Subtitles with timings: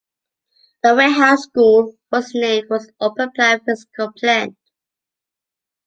[0.81, 4.57] The Warehouse School was named for its open-plan physical plant.